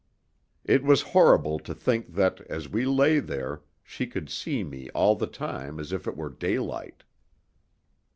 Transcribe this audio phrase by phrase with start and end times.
[0.65, 5.15] It was horrible to think that, as we lay there, she could see me all
[5.15, 7.03] the time as if it were daylight.